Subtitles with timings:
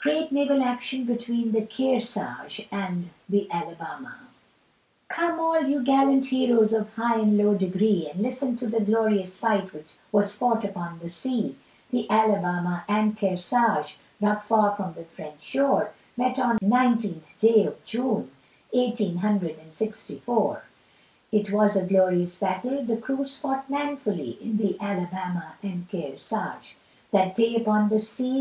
[0.00, 4.12] GREAT NAVAL ACTION BETWEEN THE KEARSAGE & THE ALABAMA.
[5.06, 9.38] Come all you gallant hero's Of high and low degree, And listen to the glorious
[9.38, 9.70] fight
[10.10, 11.54] Was fought upon the sea;
[11.92, 17.64] The Alabama and Kearsage Not far from the French shore, Met on the 19th day
[17.64, 18.32] of June,
[18.72, 20.64] Eighteen hundred and sixty four.
[21.30, 26.74] It was a glorious battle, The crews fought manfully In the Alabama and Kearsage,
[27.12, 28.36] That day upon the sea.